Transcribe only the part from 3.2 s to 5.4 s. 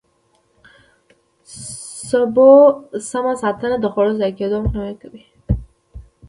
ساتنه د خوړو ضایع کېدو مخنیوی کوي.